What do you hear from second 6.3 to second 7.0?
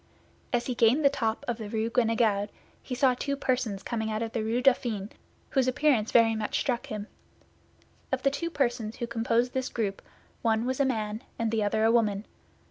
much struck